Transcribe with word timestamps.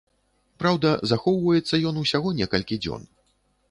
Праўда, 0.63 0.93
захоўваецца 1.13 1.83
ён 1.93 2.03
ўсяго 2.05 2.37
некалькі 2.43 2.75
дзён. 2.85 3.11